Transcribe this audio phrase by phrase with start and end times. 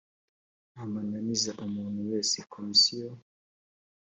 [0.71, 3.09] nta mananiza umuntu wese komisiyo